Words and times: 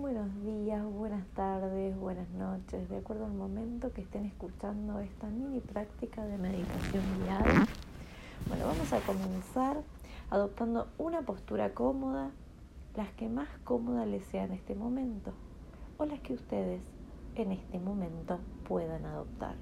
Buenos 0.00 0.28
días, 0.44 0.84
buenas 0.84 1.26
tardes, 1.28 1.98
buenas 1.98 2.28
noches, 2.30 2.86
de 2.90 2.98
acuerdo 2.98 3.24
al 3.24 3.32
momento 3.32 3.92
que 3.94 4.02
estén 4.02 4.26
escuchando 4.26 5.00
esta 5.00 5.26
mini 5.28 5.60
práctica 5.60 6.22
de 6.22 6.36
meditación 6.36 7.02
guiada. 7.22 7.66
Bueno, 8.46 8.66
vamos 8.66 8.92
a 8.92 9.00
comenzar 9.00 9.82
adoptando 10.28 10.88
una 10.98 11.22
postura 11.22 11.72
cómoda, 11.72 12.30
las 12.94 13.10
que 13.12 13.30
más 13.30 13.48
cómoda 13.64 14.04
les 14.04 14.22
sea 14.26 14.44
en 14.44 14.52
este 14.52 14.74
momento 14.74 15.32
o 15.96 16.04
las 16.04 16.20
que 16.20 16.34
ustedes 16.34 16.82
en 17.34 17.52
este 17.52 17.80
momento 17.80 18.38
puedan 18.68 19.06
adoptar. 19.06 19.56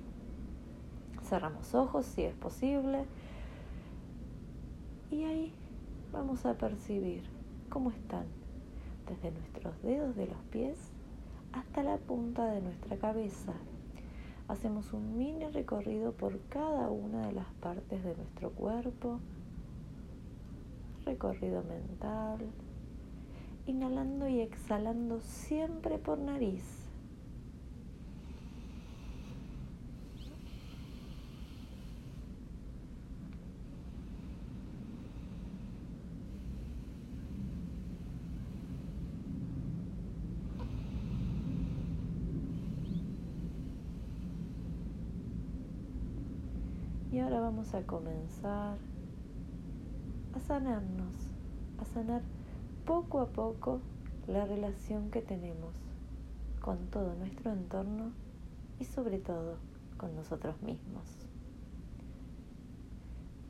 Cerramos 1.23 1.75
ojos 1.77 2.07
si 2.07 2.25
es 2.25 2.35
posible 2.35 3.05
y 5.13 5.23
ahí 5.23 5.55
vamos 6.13 6.45
a 6.45 6.55
percibir 6.55 7.23
cómo 7.71 7.91
están 7.91 8.27
desde 9.09 9.31
nuestros 9.31 9.83
dedos 9.83 10.17
de 10.17 10.27
los 10.27 10.39
pies 10.51 10.79
hasta 11.53 11.83
la 11.83 11.97
punta 11.99 12.47
de 12.47 12.61
nuestra 12.61 12.97
cabeza. 12.97 13.53
Hacemos 14.49 14.93
un 14.93 15.17
mini 15.17 15.47
recorrido 15.47 16.13
por 16.13 16.39
cada 16.49 16.91
una 16.91 17.27
de 17.27 17.33
las 17.33 17.51
partes 17.61 18.05
de 18.05 18.15
nuestro 18.15 18.51
cuerpo. 18.51 19.21
Recorrido 21.05 21.63
mental. 21.63 22.41
Inhalando 23.67 24.29
y 24.29 24.41
exhalando 24.41 25.21
siempre 25.21 25.99
por 25.99 26.19
nariz. 26.19 26.85
Y 47.14 47.14
ahora 47.25 47.41
vamos 47.41 47.73
a 47.73 47.81
comenzar 47.87 48.77
a 50.35 50.41
sanarnos, 50.41 51.15
a 51.79 51.85
sanar 51.87 52.21
poco 52.85 53.21
a 53.21 53.29
poco 53.29 53.81
la 54.27 54.45
relación 54.45 55.11
que 55.11 55.23
tenemos 55.23 55.73
con 56.61 56.77
todo 56.91 57.15
nuestro 57.15 57.51
entorno 57.51 58.13
y 58.79 58.85
sobre 58.85 59.19
todo 59.21 59.57
con 59.97 60.15
nosotros 60.15 60.61
mismos. 60.61 61.05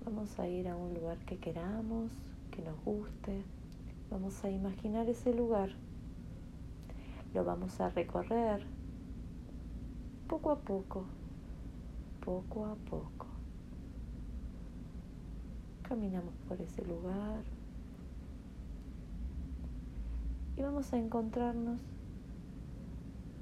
Vamos 0.05 0.39
a 0.39 0.47
ir 0.47 0.69
a 0.69 0.77
un 0.77 0.95
lugar 0.95 1.19
que 1.25 1.39
queramos, 1.39 2.13
que 2.53 2.63
nos 2.63 2.81
guste. 2.85 3.43
Vamos 4.09 4.45
a 4.45 4.51
imaginar 4.51 5.09
ese 5.09 5.35
lugar. 5.35 5.71
Lo 7.35 7.45
vamos 7.45 7.81
a 7.81 7.89
recorrer 7.89 8.65
poco 10.29 10.53
a 10.53 10.61
poco, 10.61 11.07
poco 12.25 12.67
a 12.67 12.77
poco. 12.77 13.34
Caminamos 15.89 16.35
por 16.49 16.61
ese 16.61 16.85
lugar 16.85 17.45
y 20.57 20.63
vamos 20.63 20.93
a 20.93 20.99
encontrarnos 20.99 21.81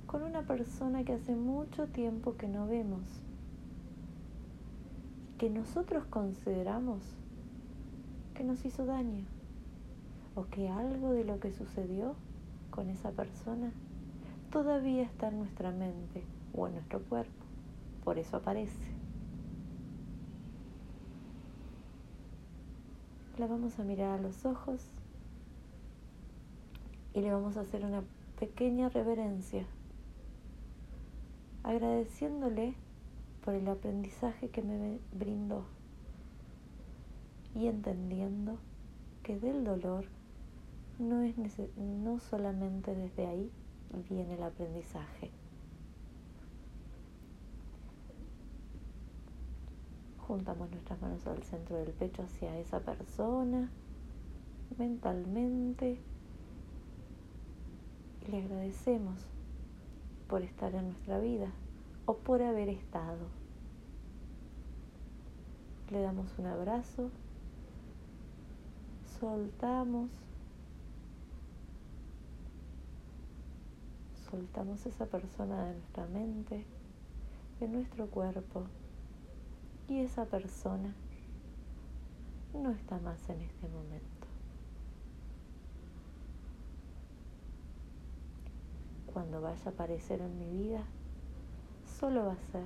con 0.06 0.22
una 0.22 0.42
persona 0.42 1.04
que 1.04 1.14
hace 1.14 1.34
mucho 1.34 1.86
tiempo 1.86 2.36
que 2.36 2.48
no 2.48 2.66
vemos, 2.66 3.06
que 5.38 5.50
nosotros 5.50 6.04
consideramos 6.06 7.02
que 8.34 8.44
nos 8.44 8.64
hizo 8.64 8.86
daño 8.86 9.24
o 10.34 10.46
que 10.46 10.68
algo 10.68 11.12
de 11.12 11.24
lo 11.24 11.38
que 11.38 11.52
sucedió 11.52 12.14
con 12.70 12.90
esa 12.90 13.12
persona 13.12 13.72
todavía 14.50 15.02
está 15.02 15.28
en 15.28 15.38
nuestra 15.38 15.70
mente 15.70 16.24
o 16.54 16.66
en 16.66 16.74
nuestro 16.74 17.00
cuerpo, 17.02 17.44
por 18.04 18.18
eso 18.18 18.38
aparece. 18.38 19.01
Vamos 23.46 23.78
a 23.78 23.84
mirar 23.84 24.18
a 24.18 24.22
los 24.22 24.44
ojos 24.44 24.80
y 27.14 27.20
le 27.20 27.32
vamos 27.32 27.56
a 27.56 27.60
hacer 27.60 27.84
una 27.84 28.02
pequeña 28.38 28.88
reverencia, 28.88 29.64
agradeciéndole 31.62 32.74
por 33.44 33.54
el 33.54 33.68
aprendizaje 33.68 34.48
que 34.48 34.62
me 34.62 34.98
brindó 35.12 35.64
y 37.54 37.66
entendiendo 37.66 38.58
que 39.22 39.38
del 39.38 39.64
dolor 39.64 40.06
no 40.98 41.22
es 41.22 41.34
no 41.76 42.18
solamente 42.18 42.94
desde 42.94 43.26
ahí 43.26 43.50
viene 44.08 44.34
el 44.34 44.42
aprendizaje. 44.42 45.30
Juntamos 50.32 50.70
nuestras 50.70 50.98
manos 51.02 51.26
al 51.26 51.42
centro 51.42 51.76
del 51.76 51.92
pecho 51.92 52.22
hacia 52.22 52.58
esa 52.58 52.80
persona, 52.80 53.70
mentalmente, 54.78 56.00
y 58.26 58.30
le 58.30 58.38
agradecemos 58.38 59.26
por 60.30 60.40
estar 60.40 60.74
en 60.74 60.86
nuestra 60.86 61.18
vida 61.18 61.52
o 62.06 62.16
por 62.16 62.40
haber 62.40 62.70
estado. 62.70 63.26
Le 65.90 66.00
damos 66.00 66.38
un 66.38 66.46
abrazo, 66.46 67.10
soltamos, 69.20 70.08
soltamos 74.30 74.86
esa 74.86 75.04
persona 75.04 75.66
de 75.66 75.74
nuestra 75.74 76.06
mente, 76.06 76.64
de 77.60 77.68
nuestro 77.68 78.06
cuerpo 78.06 78.64
y 79.88 80.00
esa 80.00 80.26
persona 80.26 80.94
no 82.54 82.70
está 82.70 82.98
más 82.98 83.28
en 83.28 83.40
este 83.40 83.68
momento. 83.68 84.26
Cuando 89.12 89.40
vaya 89.40 89.62
a 89.66 89.68
aparecer 89.70 90.20
en 90.20 90.38
mi 90.38 90.50
vida, 90.50 90.84
solo 91.98 92.24
va 92.26 92.32
a 92.32 92.52
ser 92.52 92.64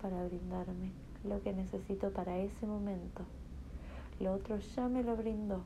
para 0.00 0.24
brindarme 0.24 0.92
lo 1.24 1.42
que 1.42 1.52
necesito 1.52 2.12
para 2.12 2.38
ese 2.38 2.66
momento. 2.66 3.24
Lo 4.20 4.34
otro 4.34 4.58
ya 4.58 4.88
me 4.88 5.02
lo 5.02 5.16
brindó, 5.16 5.62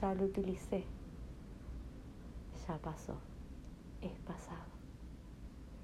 ya 0.00 0.14
lo 0.14 0.24
utilicé, 0.24 0.84
ya 2.66 2.76
pasó, 2.78 3.14
es 4.02 4.18
pasado. 4.20 4.74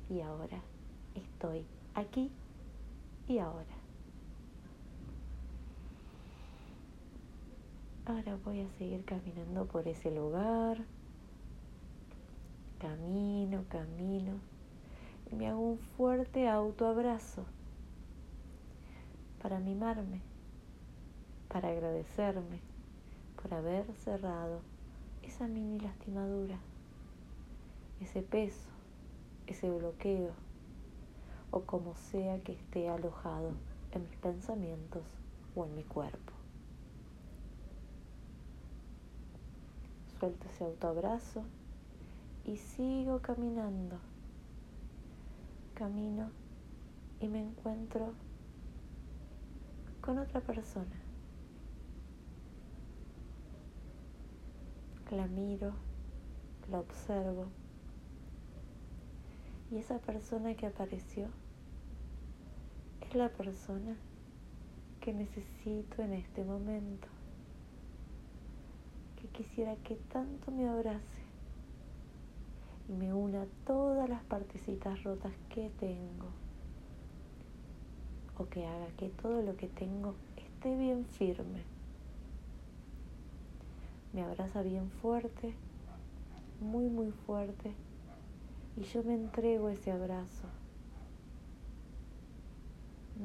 Y 0.08 0.20
ahora 0.20 0.60
estoy 1.14 1.64
aquí 1.94 2.30
y 3.28 3.38
ahora. 3.38 3.79
Ahora 8.10 8.36
voy 8.44 8.60
a 8.60 8.68
seguir 8.70 9.04
caminando 9.04 9.66
por 9.66 9.86
ese 9.86 10.10
lugar. 10.10 10.78
Camino, 12.80 13.62
camino. 13.68 14.32
Y 15.30 15.36
me 15.36 15.48
hago 15.48 15.60
un 15.60 15.78
fuerte 15.78 16.48
autoabrazo 16.48 17.44
para 19.40 19.60
mimarme, 19.60 20.22
para 21.46 21.68
agradecerme 21.68 22.58
por 23.40 23.54
haber 23.54 23.86
cerrado 23.94 24.60
esa 25.22 25.46
mini 25.46 25.78
lastimadura, 25.78 26.58
ese 28.00 28.22
peso, 28.22 28.70
ese 29.46 29.70
bloqueo 29.70 30.32
o 31.52 31.60
como 31.60 31.94
sea 31.94 32.40
que 32.40 32.54
esté 32.54 32.88
alojado 32.88 33.52
en 33.92 34.02
mis 34.02 34.16
pensamientos 34.16 35.04
o 35.54 35.64
en 35.64 35.76
mi 35.76 35.84
cuerpo. 35.84 36.39
Suelto 40.20 40.46
ese 40.48 40.64
autoabrazo 40.64 41.44
y 42.44 42.58
sigo 42.58 43.20
caminando. 43.20 43.98
Camino 45.74 46.30
y 47.20 47.28
me 47.28 47.40
encuentro 47.40 48.12
con 50.02 50.18
otra 50.18 50.42
persona. 50.42 51.00
La 55.10 55.26
miro, 55.26 55.72
la 56.70 56.80
observo 56.80 57.46
y 59.70 59.78
esa 59.78 59.98
persona 60.00 60.54
que 60.54 60.66
apareció 60.66 61.28
es 63.00 63.14
la 63.14 63.30
persona 63.30 63.96
que 65.00 65.14
necesito 65.14 66.02
en 66.02 66.12
este 66.12 66.44
momento 66.44 67.08
quisiera 69.40 69.74
que 69.76 69.96
tanto 70.12 70.50
me 70.50 70.68
abrace 70.68 71.22
y 72.90 72.92
me 72.92 73.14
una 73.14 73.46
todas 73.64 74.06
las 74.06 74.22
partecitas 74.24 75.02
rotas 75.02 75.32
que 75.48 75.70
tengo. 75.80 76.28
O 78.36 78.50
que 78.50 78.66
haga 78.66 78.88
que 78.98 79.08
todo 79.08 79.40
lo 79.40 79.56
que 79.56 79.68
tengo 79.68 80.14
esté 80.36 80.76
bien 80.76 81.06
firme. 81.06 81.62
Me 84.12 84.22
abraza 84.22 84.60
bien 84.60 84.90
fuerte 84.90 85.54
muy, 86.60 86.90
muy 86.90 87.10
fuerte 87.10 87.72
y 88.76 88.82
yo 88.82 89.02
me 89.04 89.14
entrego 89.14 89.70
ese 89.70 89.90
abrazo. 89.90 90.48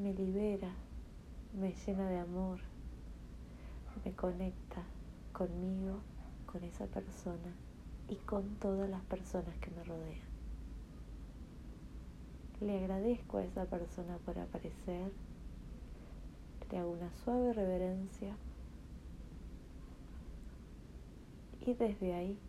Me 0.01 0.13
libera, 0.13 0.71
me 1.59 1.73
llena 1.73 2.07
de 2.07 2.19
amor, 2.19 2.59
me 4.05 4.13
conecta 4.13 4.85
conmigo, 5.35 5.99
con 6.45 6.63
esa 6.63 6.85
persona 6.87 7.53
y 8.07 8.15
con 8.15 8.55
todas 8.55 8.89
las 8.89 9.03
personas 9.03 9.53
que 9.57 9.69
me 9.71 9.83
rodean. 9.83 10.29
Le 12.61 12.79
agradezco 12.79 13.37
a 13.37 13.43
esa 13.43 13.65
persona 13.65 14.17
por 14.19 14.39
aparecer, 14.39 15.11
le 16.71 16.77
hago 16.77 16.91
una 16.91 17.13
suave 17.13 17.51
reverencia 17.51 18.33
y 21.65 21.73
desde 21.73 22.13
ahí 22.13 22.39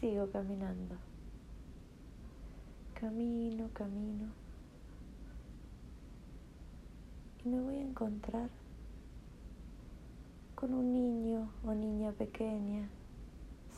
sigo 0.00 0.28
caminando. 0.30 0.96
Camino, 2.94 3.68
camino. 3.74 4.32
Y 7.44 7.48
me 7.48 7.60
voy 7.60 7.76
a 7.76 7.82
encontrar 7.82 8.50
con 10.58 10.74
un 10.74 10.92
niño 10.92 11.52
o 11.64 11.72
niña 11.72 12.10
pequeña, 12.10 12.88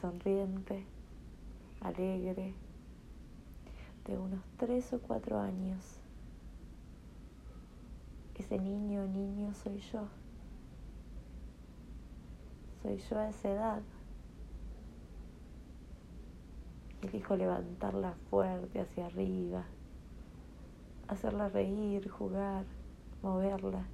sonriente, 0.00 0.87
alegre, 1.82 2.55
de 4.06 4.17
unos 4.17 4.41
tres 4.56 4.91
o 4.94 4.99
cuatro 4.99 5.38
años. 5.38 6.00
Ese 8.35 8.59
niño 8.59 9.03
o 9.03 9.06
niño 9.06 9.53
soy 9.53 9.79
yo. 9.93 10.09
Soy 12.81 12.97
yo 12.97 13.19
a 13.19 13.29
esa 13.29 13.50
edad. 13.50 13.82
Elijo 17.03 17.37
levantarla 17.37 18.15
fuerte 18.31 18.81
hacia 18.81 19.05
arriba, 19.05 19.67
hacerla 21.09 21.50
reír, 21.50 22.09
jugar, 22.09 22.65
moverla. 23.21 23.85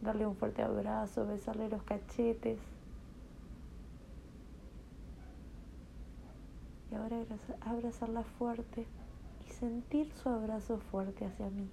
Darle 0.00 0.26
un 0.26 0.36
fuerte 0.36 0.62
abrazo, 0.62 1.26
besarle 1.26 1.68
los 1.68 1.82
cachetes. 1.82 2.58
Y 6.90 6.94
ahora 6.94 7.18
abrazarla 7.60 8.24
fuerte 8.24 8.86
y 9.46 9.50
sentir 9.52 10.12
su 10.12 10.28
abrazo 10.28 10.78
fuerte 10.78 11.26
hacia 11.26 11.50
mí. 11.50 11.68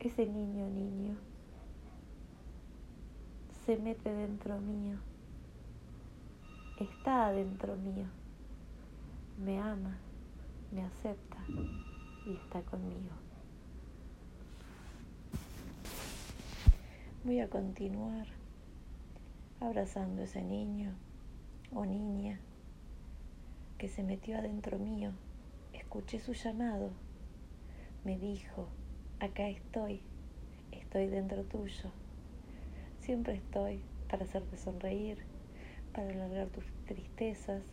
Ese 0.00 0.26
niño, 0.26 0.68
niño, 0.68 1.16
se 3.64 3.76
mete 3.76 4.12
dentro 4.12 4.58
mío 4.58 4.98
está 6.84 7.26
adentro 7.26 7.76
mío, 7.76 8.06
me 9.38 9.58
ama, 9.58 9.96
me 10.72 10.82
acepta 10.84 11.38
y 12.26 12.34
está 12.34 12.60
conmigo. 12.62 13.25
Voy 17.26 17.40
a 17.40 17.50
continuar 17.50 18.28
abrazando 19.58 20.22
a 20.22 20.26
ese 20.26 20.42
niño 20.42 20.94
o 21.74 21.84
niña 21.84 22.38
que 23.78 23.88
se 23.88 24.04
metió 24.04 24.38
adentro 24.38 24.78
mío. 24.78 25.10
Escuché 25.72 26.20
su 26.20 26.34
llamado. 26.34 26.90
Me 28.04 28.16
dijo, 28.16 28.68
acá 29.18 29.48
estoy, 29.48 30.02
estoy 30.70 31.08
dentro 31.08 31.42
tuyo. 31.42 31.90
Siempre 33.00 33.34
estoy 33.34 33.80
para 34.08 34.22
hacerte 34.22 34.56
sonreír, 34.56 35.18
para 35.92 36.10
alargar 36.10 36.46
tus 36.50 36.64
tristezas, 36.86 37.64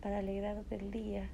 para 0.00 0.20
alegrarte 0.20 0.74
el 0.76 0.90
día 0.90 1.28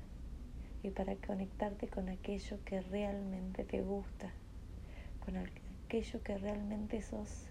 y 0.82 0.90
para 0.90 1.14
conectarte 1.14 1.86
con 1.86 2.08
aquello 2.08 2.58
que 2.64 2.80
realmente 2.80 3.62
te 3.62 3.82
gusta, 3.82 4.32
con 5.24 5.36
aquello 5.86 6.20
que 6.20 6.36
realmente 6.36 7.00
sos, 7.00 7.46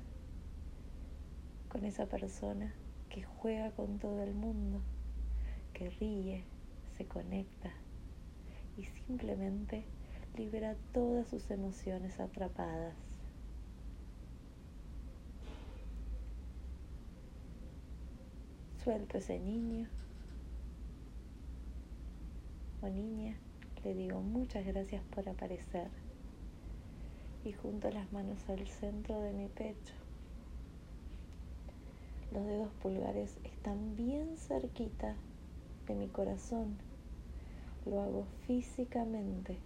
con 1.70 1.86
esa 1.86 2.06
persona 2.06 2.74
que 3.08 3.24
juega 3.24 3.72
con 3.72 3.98
todo 3.98 4.22
el 4.24 4.34
mundo, 4.34 4.82
que 5.72 5.90
ríe, 5.90 6.44
se 6.98 7.06
conecta 7.06 7.72
y 8.76 8.84
simplemente 8.84 9.86
libera 10.36 10.76
todas 10.94 11.30
sus 11.30 11.50
emociones 11.50 12.20
atrapadas. 12.20 12.94
Suelto 18.84 19.18
ese 19.18 19.40
niño 19.40 19.88
o 22.82 22.90
niña, 22.90 23.38
le 23.86 23.94
digo 23.94 24.20
muchas 24.20 24.66
gracias 24.66 25.02
por 25.06 25.30
aparecer 25.30 25.90
y 27.46 27.54
junto 27.54 27.90
las 27.92 28.12
manos 28.12 28.50
al 28.50 28.68
centro 28.68 29.22
de 29.22 29.32
mi 29.32 29.48
pecho. 29.48 29.94
Los 32.34 32.46
dedos 32.46 32.72
pulgares 32.82 33.38
están 33.44 33.96
bien 33.96 34.36
cerquita 34.38 35.16
de 35.88 35.96
mi 35.96 36.08
corazón. 36.08 36.76
Lo 37.86 38.02
hago 38.02 38.26
físicamente. 38.48 39.60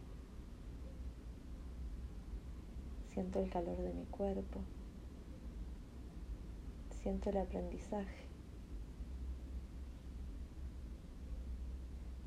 Siento 3.14 3.40
el 3.40 3.50
calor 3.50 3.78
de 3.78 3.94
mi 3.94 4.06
cuerpo. 4.06 4.60
Siento 7.02 7.30
el 7.30 7.38
aprendizaje. 7.38 8.30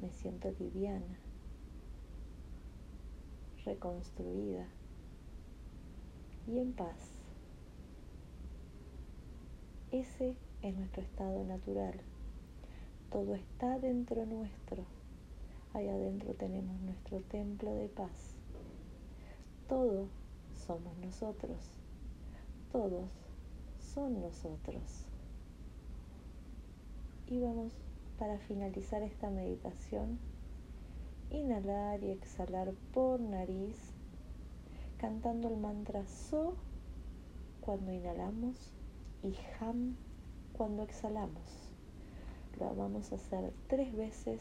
me 0.02 0.10
siento 0.10 0.50
liviana, 0.58 1.16
reconstruida 3.64 4.66
y 6.46 6.58
en 6.58 6.72
paz. 6.72 6.96
Ese 9.90 10.36
es 10.62 10.74
nuestro 10.74 11.02
estado 11.02 11.44
natural. 11.44 12.00
Todo 13.10 13.34
está 13.34 13.78
dentro 13.78 14.24
nuestro. 14.26 14.84
Allá 15.74 15.92
adentro 15.94 16.34
tenemos 16.34 16.80
nuestro 16.80 17.20
templo 17.20 17.74
de 17.74 17.88
paz. 17.88 18.34
Todo 19.68 20.08
somos 20.66 20.96
nosotros. 20.98 21.58
Todos 22.72 23.10
son 23.78 24.20
nosotros. 24.20 25.06
Y 27.26 27.40
vamos 27.40 27.72
para 28.18 28.38
finalizar 28.38 29.02
esta 29.02 29.30
meditación, 29.30 30.18
inhalar 31.30 32.02
y 32.02 32.10
exhalar 32.10 32.72
por 32.92 33.20
nariz, 33.20 33.91
cantando 35.02 35.48
el 35.48 35.56
mantra 35.56 36.06
So 36.06 36.54
cuando 37.60 37.90
inhalamos 37.92 38.72
y 39.24 39.34
Ham 39.58 39.96
cuando 40.52 40.84
exhalamos. 40.84 41.42
Lo 42.60 42.72
vamos 42.76 43.10
a 43.10 43.16
hacer 43.16 43.52
tres 43.66 43.92
veces. 43.96 44.40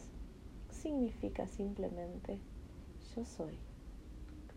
Significa 0.70 1.48
simplemente 1.48 2.38
yo 3.16 3.24
soy 3.24 3.58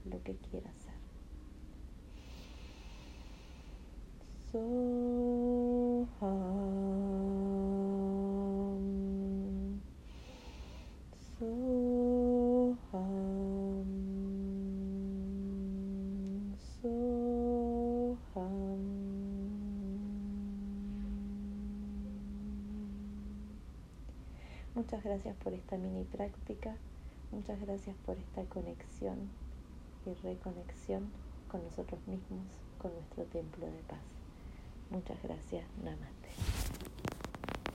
lo 0.08 0.22
que 0.22 0.36
quiera 0.36 0.72
ser. 0.74 0.94
So, 4.52 4.60
Muchas 24.76 25.02
gracias 25.06 25.38
por 25.38 25.54
esta 25.54 25.78
mini 25.78 26.04
práctica, 26.04 26.76
muchas 27.32 27.62
gracias 27.62 27.96
por 28.06 28.18
esta 28.18 28.44
conexión 28.44 29.30
y 30.06 30.14
reconexión 30.16 31.10
con 31.50 31.64
nosotros 31.64 32.06
mismos, 32.08 32.46
con 32.78 32.94
nuestro 32.94 33.24
templo 33.24 33.66
de 33.68 33.80
paz. 33.88 34.02
Muchas 34.92 35.18
gracias, 35.24 35.66
Namaste. 35.82 36.55